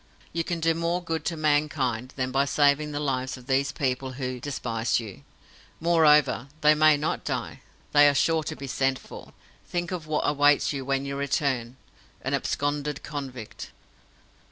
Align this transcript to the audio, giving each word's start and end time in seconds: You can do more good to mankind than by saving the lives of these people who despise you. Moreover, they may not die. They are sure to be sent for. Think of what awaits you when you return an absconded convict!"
You 0.33 0.43
can 0.43 0.59
do 0.59 0.73
more 0.73 0.99
good 1.03 1.23
to 1.25 1.37
mankind 1.37 2.13
than 2.15 2.31
by 2.31 2.45
saving 2.45 2.91
the 2.91 2.99
lives 2.99 3.37
of 3.37 3.45
these 3.45 3.71
people 3.71 4.13
who 4.13 4.39
despise 4.39 4.99
you. 4.99 5.21
Moreover, 5.79 6.47
they 6.61 6.73
may 6.73 6.97
not 6.97 7.23
die. 7.23 7.61
They 7.91 8.09
are 8.09 8.15
sure 8.15 8.41
to 8.45 8.55
be 8.55 8.65
sent 8.65 8.97
for. 8.97 9.31
Think 9.67 9.91
of 9.91 10.07
what 10.07 10.27
awaits 10.27 10.73
you 10.73 10.83
when 10.85 11.05
you 11.05 11.15
return 11.15 11.77
an 12.23 12.33
absconded 12.33 13.03
convict!" 13.03 13.69